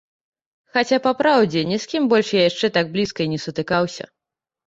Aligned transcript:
Хаця, 0.75 0.97
па 1.07 1.11
праўдзе, 1.19 1.61
ні 1.73 1.77
з 1.83 1.91
кім 1.91 2.07
больш 2.13 2.27
я 2.37 2.41
яшчэ 2.49 2.67
так 2.77 2.85
блізка 2.97 3.19
і 3.27 3.31
не 3.35 3.39
сутыкаўся. 3.45 4.03